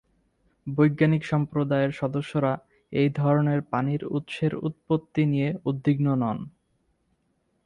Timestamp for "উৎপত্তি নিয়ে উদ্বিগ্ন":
4.67-6.07